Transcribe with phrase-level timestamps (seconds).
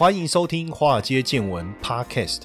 [0.00, 2.44] 欢迎收听《华尔街见闻》Podcast。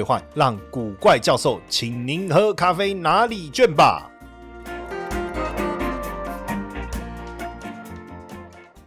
[0.03, 4.07] 换让古怪教授请您喝咖啡哪里卷吧。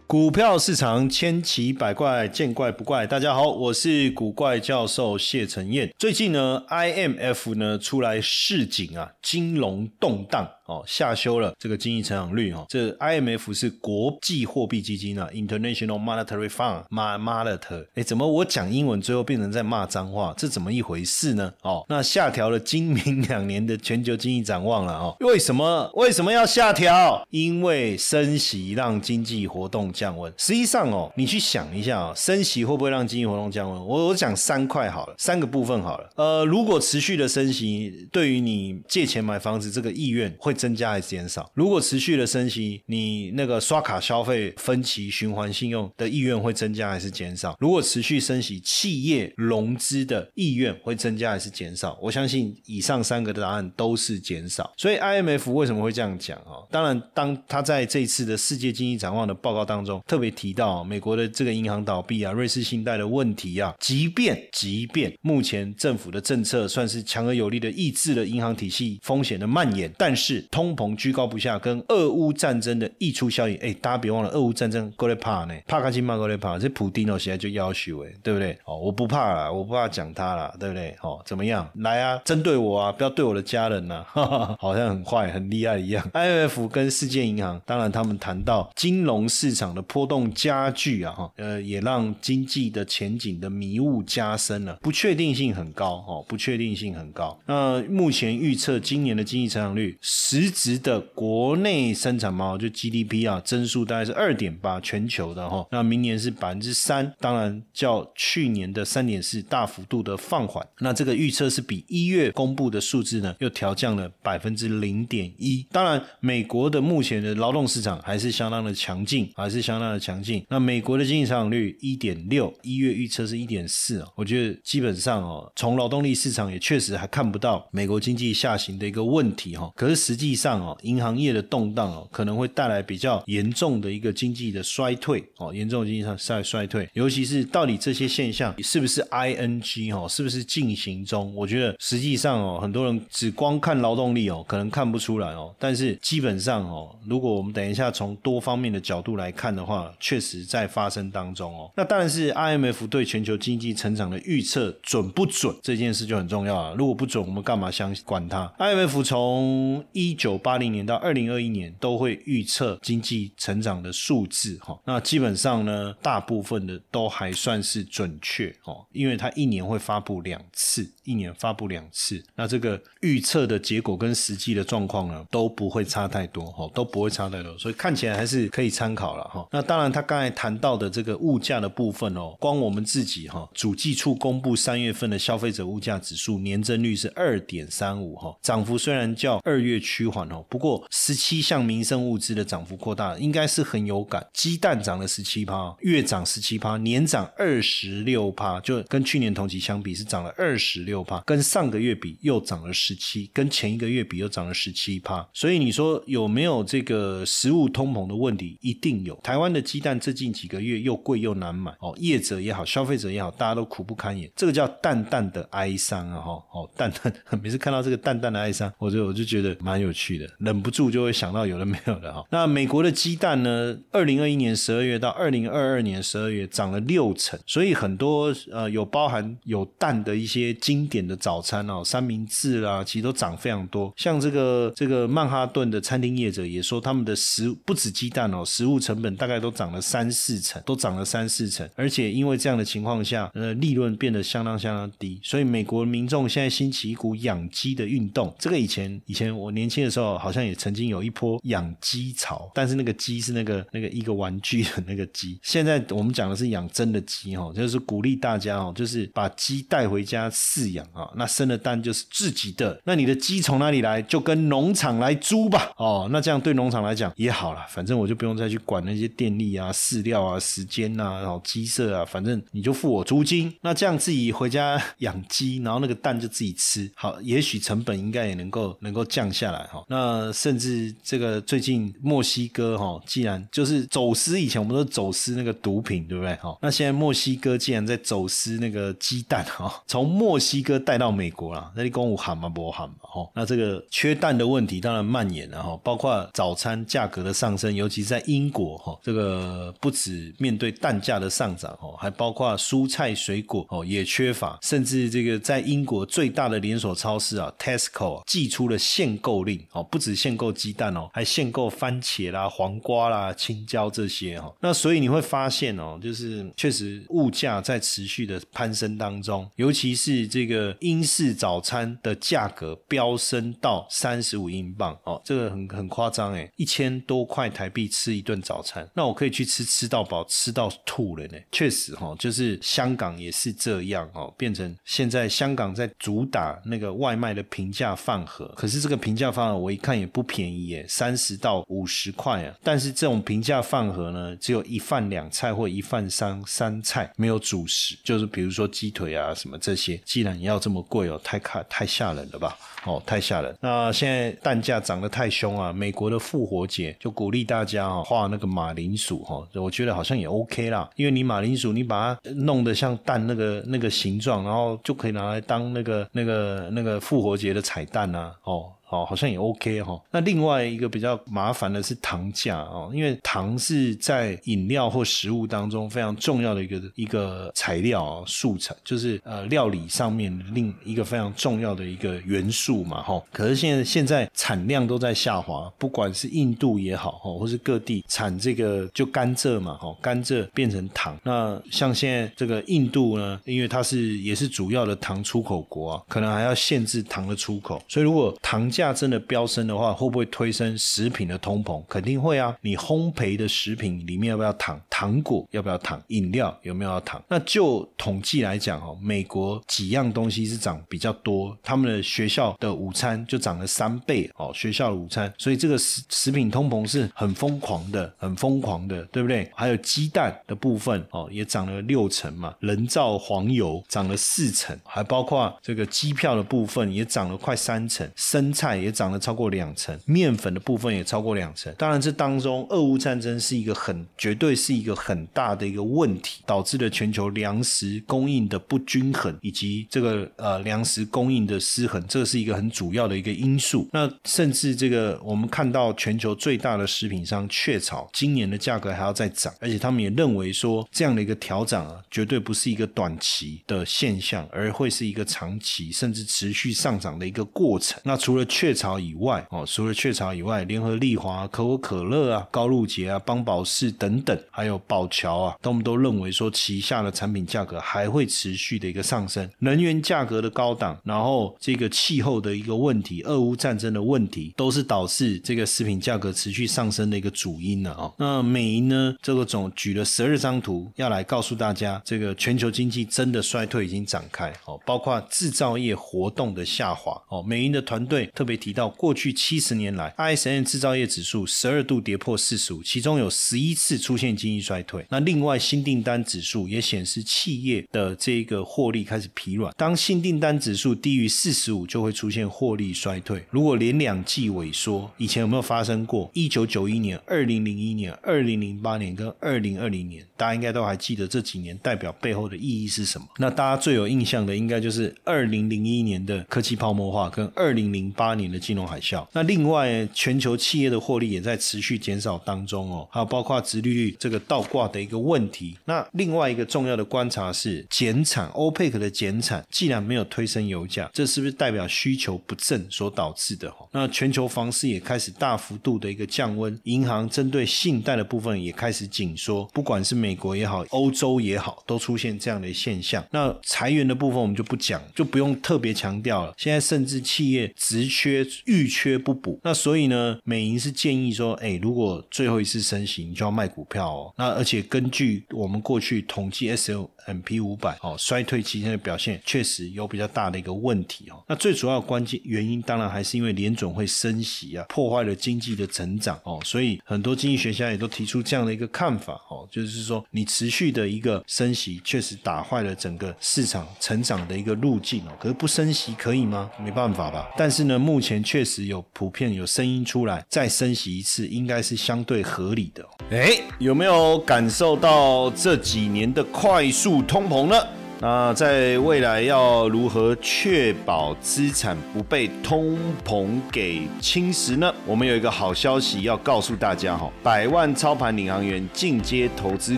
[0.07, 3.05] 股票市场千奇百怪，见怪不怪。
[3.05, 5.93] 大家好，我是古怪教授谢承彦。
[5.97, 10.47] 最近呢，IMF 呢出来示警啊，金融动荡。
[10.65, 12.65] 哦，下修了这个经济成长率哦。
[12.67, 17.85] 这 IMF 是国际货币基金啊，International Monetary Fund，骂 monitor。
[17.93, 20.33] 哎，怎么我讲英文最后变成在骂脏话？
[20.35, 21.53] 这怎么一回事呢？
[21.61, 25.15] 哦，那下调了今明两年的全球经济展望了哦。
[25.19, 25.87] 为什么？
[25.93, 27.23] 为什么要下调？
[27.29, 30.33] 因为升息让经济活动降温。
[30.35, 33.85] 实际上哦，你去想一下啊，升息会不会让经济活动降温？
[33.85, 36.09] 我我讲三块好了，三个部分好了。
[36.15, 40.54] 呃，如果持续的升息，对于你借钱买房子这个意愿会。
[40.55, 41.51] 增加还是减少？
[41.53, 47.55] 如果持续的升息，你那个刷卡消费、分期循环信用的意愿会增加还是减少？
[47.59, 51.97] 如果持续升息，企业融资的意愿会增加还是减少？
[52.01, 54.73] 我相信以上三个的答案都是减少。
[54.77, 56.63] 所以 IMF 为什么会这样讲啊？
[56.71, 78.57] 当然，当他在这次的世界经济展望的报告当中特别提到美国的这个银行倒闭啊、瑞士信贷的问题啊，即便即便目前政府的政策算是强而有力的抑制了银行体系风险的蔓延，但是通膨居高不下，跟俄乌战争的溢出效应，哎，大家别忘了，俄乌战争过来怕呢，怕卡金嘛过来怕，这普丁哦现在就要求哎，对不对？
[78.65, 80.95] 哦，我不怕了，我不怕讲他了，对不对？
[81.01, 81.69] 哦，怎么样？
[81.75, 84.03] 来啊，针对我啊，不要对我的家人呐，
[84.59, 86.07] 好像很坏很厉害一样。
[86.13, 97.37] IMF 跟世界银行，当然他们谈到金融市场的波动加剧啊，哈，呃，也让经济的前景的迷雾加深了，不确定性很高，哦，不确定性很高。
[97.45, 99.97] 那目前预测今年的经济成长率
[100.35, 105.65] 实质的国内生产毛就 GDP 啊，增速大概是二点八，全球的哈。
[105.71, 110.65] 那明年是百分之三，当然较去年的三点四大幅度的放缓。
[110.79, 115.65] 那这个预测是比一月公布的数字呢，又调降了百分之零点一。
[115.71, 120.45] 当然，美国的目前的劳动市场还是相当的强劲，还是相当的强劲。
[120.49, 124.07] 那美国的经济成长率一点六，一月预测是一点四啊。
[124.17, 129.71] 我觉得基本上哦，从劳动力市场也确实还看不到美国经济下行的一个问题哈。
[129.75, 141.35] 可是实际上哦，银行业的动荡哦，可能会带来比较严重的一个经济的衰退哦，严重的经济上衰衰退，尤其是到底这些现象是不是 ing 哦，是不是进行中？
[141.35, 151.69] 我觉得实际上哦，很多人只光看劳动力哦，可能看不出来哦，但是基本上哦，如果我们等一下从多方面的角度来看的话，确实在发生当中哦。
[151.75, 156.75] 那当然是 IMF 对全球经济成长的预测准不准这件事就很重要了。
[156.75, 179.47] 如果不准，我们干嘛相管它？IMF 从一九八零年到二零二一年都会预测经济成长的数字哈，那基本上呢，大部分的都还算是准确哦，因为它一年会发布两次，一年发布两次，那这个预测的结果跟实际的状况呢都不会差太多哈，都不会差太多，所以看起来还是可以参考了哈。
[179.51, 190.85] 那当然，他刚才谈到的这个物价的部分哦，光我们自己哈，主计处公布三月份的消费者物价指数年增率是二点三五哈，涨幅虽然较二月缓哦，不过。
[190.91, 194.25] 十七项民生物资的涨幅扩大，应该是很有感。
[194.33, 205.27] 鸡蛋涨了十七趴，月涨十七趴，年涨二十六趴，就跟去年同期相比是涨了二十六趴，跟上个月比又涨了十七，跟前一个月比又涨了十七趴。
[205.33, 208.57] 所以你说有没有这个食物通膨的问题？
[208.61, 209.15] 一定有。
[209.23, 214.31] 台湾的鸡蛋最近几个月又贵又难买哦，业者也好，消费者也好，大家都苦不堪言。
[214.35, 216.19] 这个叫淡淡的哀伤啊！
[216.19, 222.23] 哈，哦，淡淡， 每次看到这个淡淡的哀伤，我就我就觉得蛮有有趣的，忍不住就会想到有的没有的哈。
[222.31, 223.77] 那美国的鸡蛋呢？
[223.91, 233.93] 二零二一年十二月到二零二二年十二月涨了六成，所以很多呃有包含有蛋的一些经典的早餐哦，三明治啦，其实都涨非常多。
[233.95, 248.33] 像这个这个曼哈顿的餐厅业者也说，他们的食不止鸡蛋哦，食物成本大概都涨了三四成，都涨了三四成，而且因为这样的情况下，呃，利润变得相当相当低，所以美国民众现在兴起一股养鸡的运动。
[248.39, 255.39] 这个以前以前我年轻的时候，好像也曾经有一波养鸡潮，但是那个鸡是那个那个一个玩具的那个鸡。
[255.43, 262.79] 现在我们讲的是养真的鸡哈，就是鼓励大家哦，就是把鸡带回家饲养啊，那生的蛋就是自己的。
[262.85, 273.53] 那你的鸡从哪里来，就跟农场来租吧哦，那这样对农场来讲也好了，反正我就不用再去管那些电力啊、饲料啊、时间呐，然后鸡舍啊，反正你就付我租金。
[273.61, 279.83] 那这样自己回家养鸡，然后那个蛋就自己吃，好，也许成本应该也能够能够降下来哈。
[279.87, 286.57] 那甚至这个最近墨西哥哈，既然就是走私，以前我们都走私那个毒品，对不对哈？
[286.61, 292.49] 那现在墨西哥既然在走私那个鸡蛋哈，从墨西哥带到美国了，那你公务喊吗？
[292.49, 293.29] 不喊嘛哈？
[293.33, 314.53] 那这个缺蛋的问题当然蔓延了哈，包括早餐价格的上升，尤其是在英国哈，这个不止面对蛋价的上涨哦，还包括蔬菜水果哦也缺乏，甚至这个在英国最大的连锁超市啊，Tesco 寄出了限购令哦，不止限购鸡蛋哦，还限购番茄啦、黄瓜啦、青椒这些哈。
[314.61, 331.37] 那所以你会发现哦，就是确实物价在持续的攀升当中，尤其是这个英式早餐的价格飙升到三十五英镑哦，这个很很夸张哎，一千多块台币吃一顿早餐，那我可以去吃吃到饱，吃到吐了呢。
[331.51, 342.53] 确实哈，就是香港也是这样哦，变成现在香港在主打那个外卖的平价饭盒，可是这个平价饭盒我一看也不便宜耶，三十到五十块啊。
[342.63, 349.99] 但是这种平价饭盒呢，只有一饭两菜或一饭三三菜，没有主食，就是比如说鸡腿啊什么这些。
[350.05, 352.57] 既然要这么贵哦，太看太吓人了吧？
[352.85, 353.55] 哦，太吓人。
[353.59, 368.71] 那现在蛋价涨得太凶啊，美国的复活节就鼓励大家哦画那个马铃薯哈，我觉得好像也 OK 啦，因为你马铃薯你把它弄得像蛋那个那个形状，然后就可以拿来当那个那个那个复活节的彩蛋啊，哦。
[368.95, 369.99] 哦，好像也 OK 哈。
[370.11, 383.21] 那另外一个比较麻烦的是糖价哦，因为糖是在饮料或食物当中非常重要的一个一个材料素材，就是呃料理上面另一个非常重要的一个元素嘛哈。
[383.31, 391.17] 可是现在现在产量都在下滑，不管是印度也好哈，或是各地产这个就甘蔗嘛哈，甘蔗变成糖。
[391.23, 401.83] 那像现在这个印度呢，因为它是也是主要的糖出口国啊，可能还要限制糖的出口，所以如果糖价价真的飙升的话，会不会推升食品的通膨？
[401.85, 402.55] 肯定会啊！
[402.61, 404.79] 你烘焙的食品里面要不要糖？
[404.89, 406.01] 糖果要不要糖？
[406.07, 407.23] 饮料有没有要糖？
[407.27, 419.49] 那就统计来讲哦，美国几样东西是涨比较多，他们的学校的午餐就涨了三倍哦，学校的午餐，所以这个食食品通膨是很疯狂的，很疯狂的，对不对？
[419.55, 428.64] 还有鸡蛋的部分哦，也涨了六成嘛，人造黄油涨了四成，还包括这个机票的部分也涨了快三成，生产。
[428.65, 431.71] 菜也涨了超过两成，面粉的部分也超过两成。
[431.77, 443.87] 当然，这当中俄乌战争是一个很绝对是一个很大的一个问题，导致了全球粮食供应的不均衡，以及这个呃粮食供应的失衡，这是一个很主要的一个因素。
[443.93, 457.99] 那甚至这个我们看到全球最大的食品商雀巢，今年的价格还要再涨，而且他们也认为说这样的一个调整啊，绝对不是一个短期的现象，而会是一个长期甚至持续上涨的一个过程。
[458.03, 469.49] 那除了雀巢以外，哦，除了雀巢以外，联合利华、可口可乐啊、高露洁啊、邦宝适等等，还有宝桥啊，他们都认为说旗下的产品价格还会持续的一个上升。
[469.59, 478.13] 能源价格的高档，然后这个气候的一个问题、俄乌战争的问题，都是导致这个食品价格持续上升的一个主因了哦。
[478.17, 487.43] 那美银呢，这个总举了十二张图，要来告诉大家，这个全球经济真的衰退已经展开哦，包括制造业活动的下滑哦。
[487.43, 495.05] 美银的团队特被提到，过去七十年来，ISM 制造业指数十二度跌破四十五，其中有十一次出现经济衰退。
[495.09, 499.73] 那另外，新订单指数也显示企业的这个获利开始疲软。
[499.75, 503.43] 当新订单指数低于四十五，就会出现获利衰退。
[503.49, 506.29] 如果连两季萎缩，以前有没有发生过？
[506.33, 513.27] 一九九一年、二零零一年、二零零八年跟二零二零年，大家应该都还记得这几年代表背后的意义是什么？
[513.37, 519.25] 那大家最有印象的，应该就是二零零一年的科技泡沫化跟二零零八年的金融海啸。
[519.31, 525.77] 那另外，全球企业的获利也在持续减少当中哦，还有包括殖利率这个倒挂的一个问题。
[525.85, 533.73] 那另外一个重要的观察是减产，欧佩克的减产既然没有推升油价，这是不是代表需求不振所导致的？
[533.91, 543.25] 那全球房市也开始大幅度的一个降温，银行针对信贷的部分也开始紧缩，不管是美国也好，欧洲也好，都出现这样的现象。
[543.31, 546.53] 那裁员的部分我们就不讲，就不用特别强调了。
[546.57, 554.33] 现在甚至企业职缺欲缺不补，那所以呢，美银是建议说，哎，如果最后一次升息，你就要卖股票哦。
[554.35, 561.43] 那而且根据我们过去统计 S L M P 五百哦，衰退期间的表现确实有比较大的一个问题哦。
[561.47, 566.59] 那最主要关键原因，当然还是因为联总会升息啊，破坏了经济的成长哦。
[566.65, 575.31] 所以很多经济学家也都提出这样的一个看法哦，就是说你持续的一个升息，确实打坏了整个市场成长的一个路径哦。
[575.39, 576.71] 可是不升息可以吗？
[576.83, 577.51] 没办法吧。
[577.55, 583.05] 但是呢，目目前确实有普遍有声音出来，再升息一次，应该是相对合理的。
[583.29, 587.75] 哎，有没有感受到这几年的快速通膨呢？
[588.21, 594.89] 那在未来要如何确保资产不被通膨给侵蚀呢？
[595.05, 599.97] 我们有一个好消息要告诉大家哈，百万操盘领航员进阶投资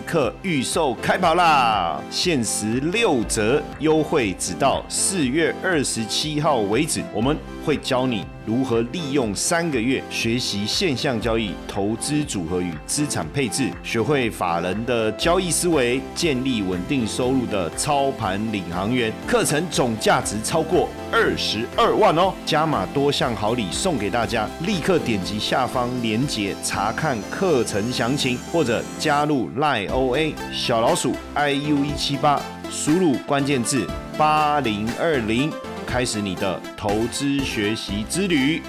[0.00, 7.36] 课预售开跑啦，限时六折优惠，直到四月二十七号为止，我们
[7.68, 8.24] 会教你。
[8.46, 19.12] 如何利用三个月学习现象交易、投资组合与资产配置，学会法人的交易思维，建立稳定收入的操盘领航员？
[19.26, 22.32] 课程总价值超过二十二万哦！
[22.46, 35.52] 加码多项好礼送给大家，立刻点击下方链接查看课程详情，或者加入赖 OA 小老鼠 iu 一七八，输入关键字八零二零。
[35.88, 38.60] 开始你的投资学习之旅。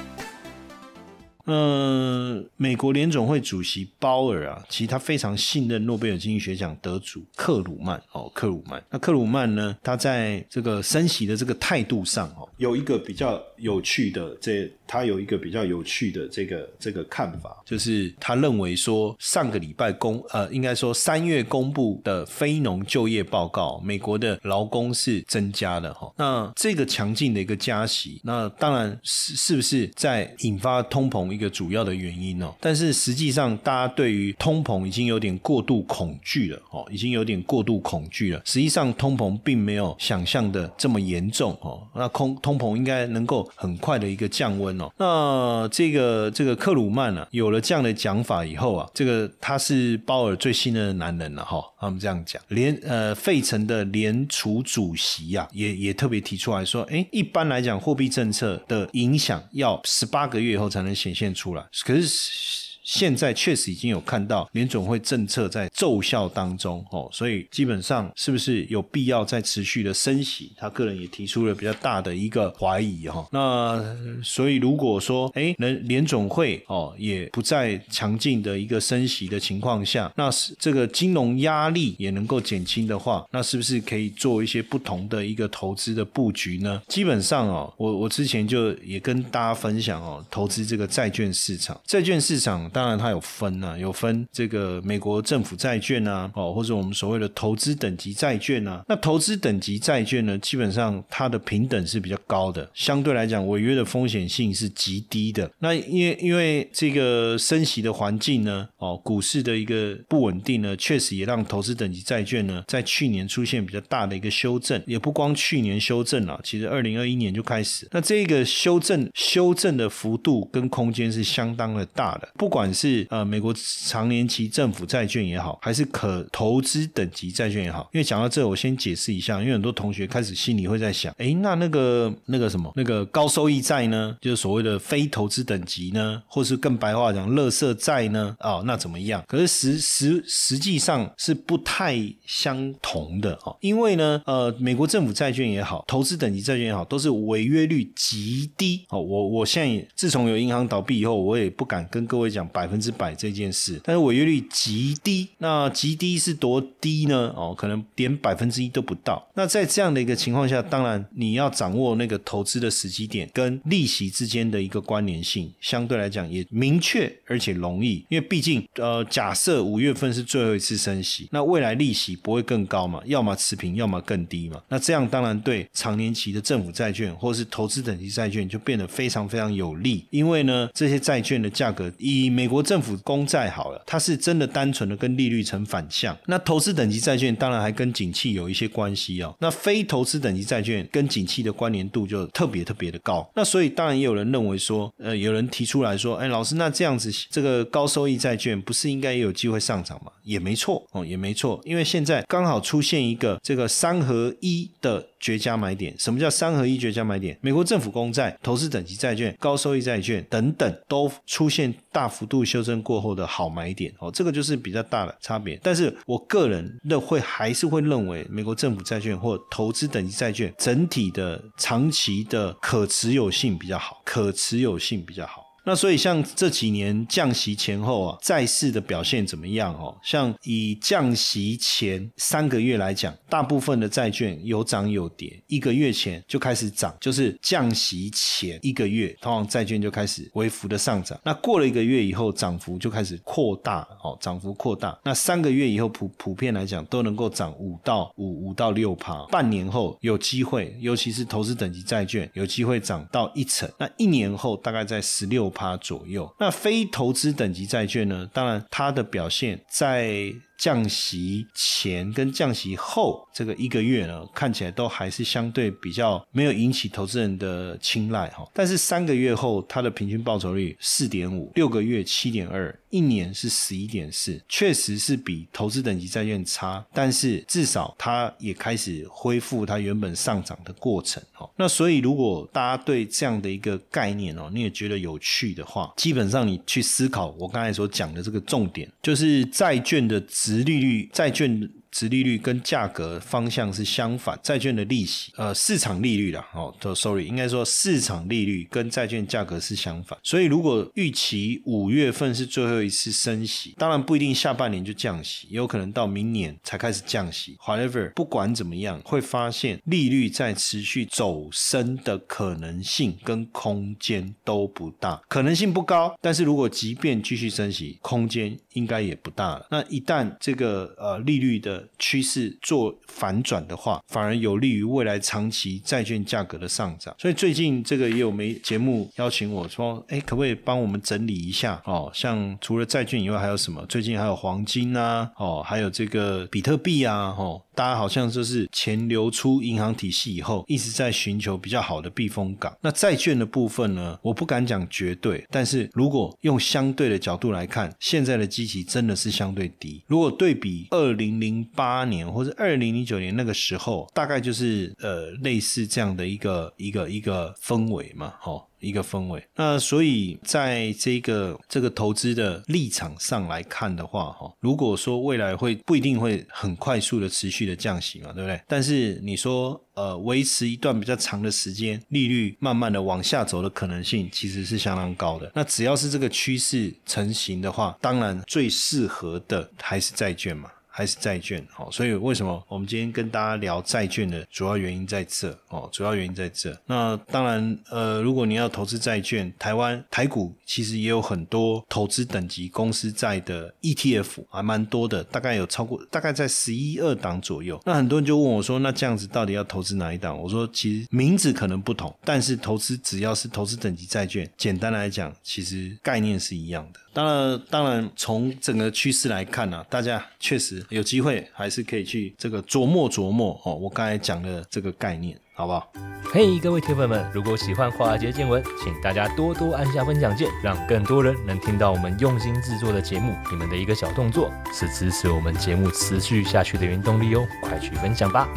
[1.47, 8.81] 嗯，美国联总会主席鲍尔啊，其实他非常信任诺贝尔经济学奖得主克鲁曼哦，克鲁曼。
[8.89, 14.71] 那克鲁曼呢，他在这个升息的这个态度上哦，有一个比较有趣的这。
[14.91, 26.11] 他有一个比较有趣的这个这个看法，就是他认为说上个礼拜公呃，应该说三月公布的非农就业报告，美国的劳工是增加的哈。
[26.17, 32.51] 那这个强劲的一个加息，那当然是是不是在引发通膨一个主要的原因哦？
[32.59, 38.41] 但是实际上，大家对于通膨已经有点过度恐惧了哦，已经有点过度恐惧了。
[38.43, 41.87] 实际上，通膨并没有想象的这么严重哦。
[41.93, 44.89] 那空通膨应该能够很快的一个降温哦。
[44.97, 51.61] 那这个这个克鲁曼呢，有了这样的讲法以后啊，这个他是鲍尔最信任的男人了哈。
[51.79, 62.68] 他们这样讲，联呃费城的联储主席呀，也也特别提出来说，哎，一般来讲，货币政策的影响要十八个月以后才能显现出来，可是。
[62.89, 70.51] 现在确实已经有看到联总会政策在奏效当中哦，所以基本上是不是有必要再持续的升息？
[70.58, 73.27] 他个人也提出了比较大的一个怀疑哈。
[73.31, 73.79] 那
[74.24, 86.81] 所以如果说哎，能联总会哦也不再强劲的一个升息的情况下，那是这个金融压力也能够减轻的话，那是不是可以做一些不同的一个投资的布局呢？
[86.88, 92.67] 基本上哦，我我之前就也跟大家分享哦，投资这个债券市场，债券市场。
[92.79, 98.81] 当然，它有分啊，有分这个美国政府债券啊，哦，或者我们所谓的投资等级债券啊。
[98.88, 105.51] 那投资等级债券呢，基本上它的平等是比较高的，相对来讲，违约的风险性是极低的。
[105.59, 114.81] 那因为因为这个升息的环境呢，哦，股市的一个不稳定呢，确实也让投资等级债券呢，在去年出现比较大的一个修正。
[114.88, 117.86] 也不光去年修正了，其实二零二一年就开始。
[117.91, 122.68] 那这个修正修正的幅度跟空间是相当的大的，不管。
[122.73, 139.23] 是呃，美国长年期政府债券也好，还是可投资等级债券也好，因为讲到这，我先解释一下，因为很多同学开始心里会在想，哎，那那个那个什么，那个高收益债呢，就是所谓的非投资等级呢，或是更白话讲，乐色债呢，哦，那怎么样？
[139.27, 141.95] 可是实实实际上是不太
[142.25, 148.99] 相同的哦，因为呢，呃，美国政府债券也好，投资等级债券也好，都是违约率极低哦。
[148.99, 152.48] 我我现在自从有银行倒闭以后，我也不敢跟各位讲。
[152.49, 155.27] 百分之百这件事，但是违约率极低。
[155.37, 157.33] 那极低是多低呢？
[157.35, 159.25] 哦，可能连百分之一都不到。
[159.35, 168.03] 那在这样的一个情况下，当然你要掌握那个投资的时机点跟利息之间的一个关联性，相对来讲也明确而且容易。
[168.09, 173.01] 因为毕竟，呃，假设五月份是最后一次升息，那未来利息不会更高嘛？
[173.05, 174.61] 要么持平，要么更低嘛？
[174.69, 180.05] 那这样当然对长年期的政府债券或是投资等级债券就变得非常非常有利。
[180.09, 186.17] 因为呢，这些债券的价格以美国政府公债好了，它是真的单纯的跟利率成反向。
[186.25, 189.36] 那投资等级债券当然还跟景气有一些关系哦。
[189.41, 193.29] 那非投资等级债券跟景气的关联度就特别特别的高。
[193.36, 200.10] 那所以当然也有人认为说，呃，有人提出来说，哎，老师，那这样子这个高收益债券不是应该也有机会上涨吗？
[200.24, 205.05] 也没错哦，也没错，因为现在刚好出现一个这个三合一的。
[205.22, 207.38] 绝佳买点，什么叫三合一绝佳买点？
[207.41, 215.59] 美国政府公债、投资等级债券、高收益债券等等，都出现大幅度修正过后的好买点哦，这个就是比较大的差别。
[215.62, 225.48] 但是我个人的会还是会认为，美国政府债券或投资等级债券整体的长期的可持有性比较好，可持有性比较好。
[225.63, 229.95] 那所以像这几年降息前后啊，债市的表现怎么样哦？
[230.01, 241.19] 像以降息前三个月来讲，大部分的债券有涨有跌，一个月前就开始涨，就是降息前一个月，通常债券就开始微幅的上涨。
[241.23, 244.97] 那过了一个月以后，涨幅就开始扩大哦，涨幅扩大。
[245.03, 253.69] 那三个月以后普普遍来讲都能够涨五到五五到六趴，半年后有机会，尤其是投资等级债券有机会涨到一成。
[253.77, 255.48] 那一年后大概在十六。
[255.49, 258.29] 趴左右，那非投资等级债券呢？
[258.33, 260.33] 当然，它的表现在。
[260.59, 268.45] 降息前跟降息后这个一个月呢，看起来都还是相对比较没有引起投资人的青睐哈。
[268.53, 276.85] 但是三个月后，它的平均报酬率四点五，六个月七点二，一年是十一点四，确实是比投资等级债券差。
[276.93, 281.49] 但是至少它也开始恢复它原本上涨的过程哈。
[281.55, 290.21] 那所以如果大家对这样的一个概念哦，你也觉得有趣的话，基本上你去思考我刚才所讲的这个重点，就是债券的。
[290.57, 291.69] 利率债券。
[291.91, 300.17] 殖利率跟价格方向是相反，债券的利息，呃，市场利率啦，哦，sorry，应该说市场利率跟债券价格是相反。
[300.24, 307.55] 所以如果预期五月份是最后一次升息，当然不一定下半年就降息，也有可能到明年才开始降息。
[307.60, 316.15] However，不管怎么样，会发现利率在持续走升的可能性跟空间都不大，可能性不高。
[316.22, 319.67] 但是如果即便继续升息，空间应该也不大了。
[319.72, 327.13] 那一旦这个呃利率的趋势做反转的话，反而有利于未来长期债券价格的上涨。
[327.17, 331.81] 所以最近这个也有媒节目邀请我说，哎，可不可以帮我们整理一下？
[331.86, 333.86] 哦，像除了债券以外，还有什么？
[333.88, 337.62] 最近还有黄金啊，哦，还有这个比特币啊，哦。
[337.75, 342.75] 大家好像就是钱流出银行体系以后，一直在寻求比较好的避风港。
[342.82, 344.19] 那债券的部分呢？
[344.21, 350.03] 我不敢讲绝对，但是如果用相对的角度来看，现在的基期真的是相对低。
[350.08, 358.65] 如果对比二零零八年或者二零零九年那个时候，大概就是呃类似这样的一个一个一个氛围嘛，吼。
[358.79, 368.58] 一个氛围，那所以在这个这个投资的立场上来看的话，哈，如果说未来会不一定会很快速的持续的降息嘛，对不对？
[368.69, 375.51] 但是你说呃维持一段比较长的时间，利率慢慢的往下走的可能性其实是相当高的。
[375.53, 380.71] 那只要是这个趋势成型的话，当然最适合的还是债券嘛。
[380.99, 386.77] 还是债券，哦，所以为什么我们今天跟大家聊债券的主要原因在这，哦，主要原因在这。
[386.88, 397.81] 那当然，呃，如果你要投资债券，台湾台股其实也有很多投资等级公司债的 ETF，还蛮多的，大概有超过大概在十一二档左右。
[397.85, 400.38] 那很多人就问我说，那这样子到底要投资哪一档？
[400.38, 406.99] 我说，其实名字可能不同，但是投资只要是投资等级债券，简单来讲，其实概念是一样的。
[407.19, 413.75] 当然，当然，从整个趋势来看呢，大家确实有机会，还是可以去这个琢磨琢磨哦。
[413.75, 415.91] 我刚才讲的这个概念，好不好？
[416.32, 423.36] 嘿，各位铁粉们，如果喜欢华尔街见闻，请大家多多按下分享键，让更多人能听到我们用心制作的节目。
[423.51, 428.47] 你们的一个小动作，是支持我们节目持续下去的原动力哦，快去分享吧！